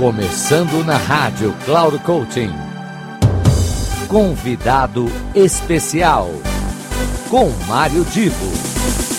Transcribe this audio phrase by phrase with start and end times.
[0.00, 2.48] Começando na rádio Cloud Coaching.
[4.08, 6.30] Convidado especial
[7.28, 9.09] com Mário Divo.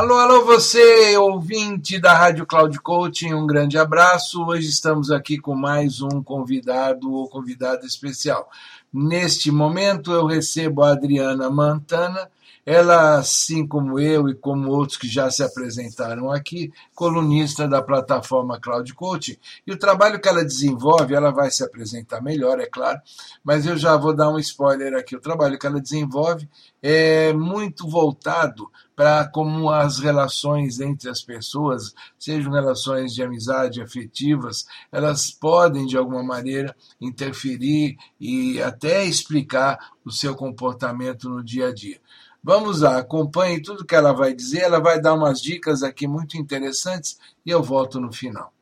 [0.00, 4.44] Alô, alô, você, ouvinte da Rádio Cloud Coaching, um grande abraço.
[4.44, 8.48] Hoje estamos aqui com mais um convidado ou convidada especial.
[8.94, 12.30] Neste momento eu recebo a Adriana Mantana.
[12.64, 18.60] Ela, assim como eu e como outros que já se apresentaram aqui, colunista da plataforma
[18.60, 19.36] Cloud Coaching.
[19.66, 23.00] E o trabalho que ela desenvolve, ela vai se apresentar melhor, é claro,
[23.42, 25.16] mas eu já vou dar um spoiler aqui.
[25.16, 26.46] O trabalho que ela desenvolve
[26.82, 28.68] é muito voltado
[28.98, 35.96] para como as relações entre as pessoas, sejam relações de amizade, afetivas, elas podem de
[35.96, 42.00] alguma maneira interferir e até explicar o seu comportamento no dia a dia.
[42.42, 46.36] Vamos lá, acompanhe tudo que ela vai dizer, ela vai dar umas dicas aqui muito
[46.36, 48.52] interessantes e eu volto no final.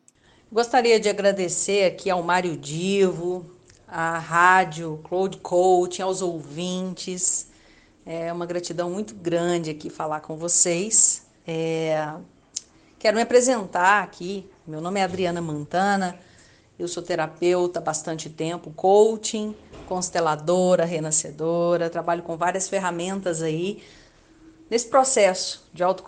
[0.53, 3.47] Gostaria de agradecer aqui ao Mário Divo,
[3.89, 7.47] a rádio Cloud Coaching, aos ouvintes
[8.09, 11.27] É uma gratidão muito grande aqui falar com vocês.
[11.45, 12.09] É...
[13.01, 14.49] Quero me apresentar aqui.
[14.65, 16.17] Meu nome é Adriana Montana.
[16.79, 19.57] Eu sou terapeuta há bastante tempo, coaching,
[19.89, 21.91] consteladora, renascedora.
[21.91, 23.83] Trabalho com várias ferramentas aí
[24.71, 26.05] nesse processo de auto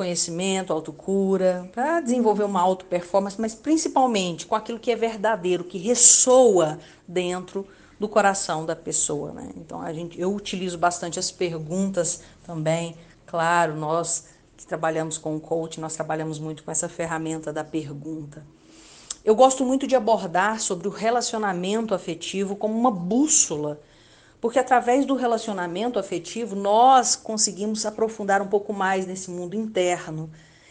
[0.97, 6.79] cura para desenvolver uma auto performance, mas principalmente com aquilo que é verdadeiro, que ressoa
[7.09, 7.67] dentro
[7.99, 9.33] do coração da pessoa.
[9.33, 9.51] Né?
[9.57, 12.97] Então a eu utilizo bastante as perguntas também.
[13.27, 18.45] Claro, nós que trabalhamos com o coach, nós trabalhamos muito com essa ferramenta da pergunta.
[19.25, 23.81] Eu gosto muito de abordar sobre o relacionamento afetivo como uma bússola,
[24.41, 30.31] porque através do relacionamento afetivo nós conseguimos aprofundar um pouco mais nesse mundo interno.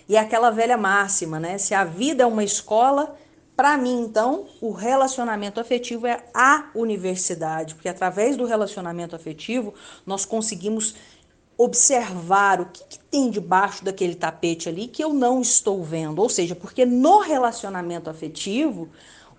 [0.09, 3.15] E é aquela velha máxima, Se a vida é uma escola,
[3.57, 9.73] Para mim, então, o relacionamento afetivo é a universidade, porque através do relacionamento afetivo
[10.05, 10.93] nós conseguimos
[11.57, 16.21] observar o que, que, tem debaixo daquele tapete ali que eu não estou vendo.
[16.21, 18.89] Ou seja, porque no relacionamento afetivo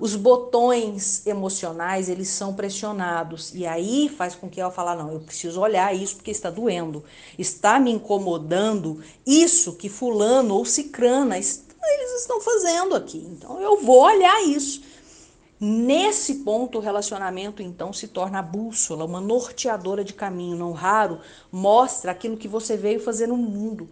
[0.01, 5.13] os botões emocionais eles são pressionados e aí faz com que ela fala ah, não
[5.13, 7.03] eu preciso olhar isso porque está doendo
[7.37, 11.37] está me incomodando isso que fulano ou cicrana
[12.19, 13.19] eles estão fazendo aqui.
[13.19, 14.83] Então eu vou olhar isso.
[15.61, 20.57] Nesse ponto, o relacionamento então se torna a bússola, uma norteadora de caminho.
[20.57, 21.21] Não raro
[21.51, 23.89] mostra aquilo que você veio fazer no mundo.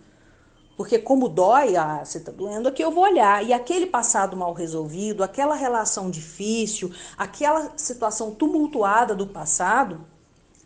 [0.77, 3.45] Porque como dói, ah, você tá doendo aqui, eu vou olhar.
[3.45, 10.07] E aquele passado mal resolvido, aquela relação difícil, aquela situação tumultuada do passado,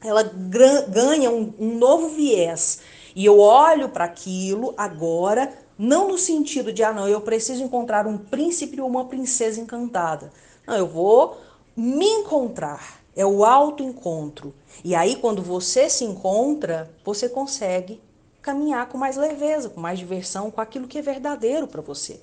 [0.02, 2.80] ela ganha um, um, novo viés.
[3.14, 5.52] E eu olho para aquilo agora
[5.82, 10.30] Não no sentido de, ah, não, eu preciso encontrar um príncipe ou uma princesa encantada.
[10.66, 11.38] Não, eu vou
[11.74, 13.00] me encontrar.
[13.16, 13.40] É o
[13.82, 14.54] encontro
[14.84, 17.98] E aí, quando você se encontra, você consegue
[18.42, 22.20] caminhar com mais leveza, com mais diversão, com aquilo que é verdadeiro para você.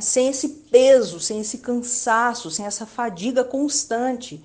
[0.00, 4.40] Sem esse peso, sem esse cansaço, sem essa fadiga constante.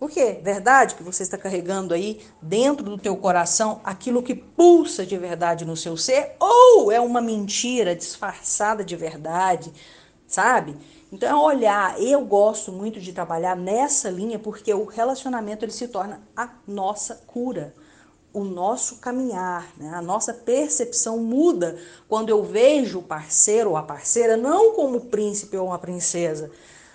[0.00, 5.14] Porque verdade que você está carregando aí dentro do teu coração aquilo que pulsa de
[5.18, 9.70] verdade no seu ser ou é uma mentira disfarçada de verdade,
[10.26, 10.74] sabe?
[11.12, 16.22] Então, olhar, eu gosto muito de trabalhar nessa linha porque o relacionamento ele se torna
[16.34, 17.74] a nossa cura,
[18.32, 21.76] o nosso caminhar, a nossa percepção muda
[22.08, 26.50] quando eu vejo o parceiro ou a parceira não como príncipe ou uma princesa,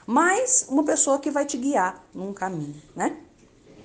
[0.06, 3.18] mas uma pessoa que vai te guiar num caminho, né?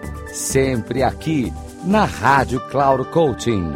[0.33, 3.73] sempre aqui na Rádio Cloud Coaching.